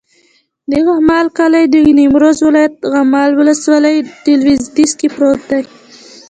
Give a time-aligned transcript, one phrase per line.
[0.69, 5.63] د غمال کلی د نیمروز ولایت، غمال ولسوالي په لویدیځ کې پروت دی.